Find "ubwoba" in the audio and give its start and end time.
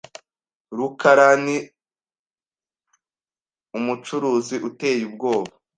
5.09-5.51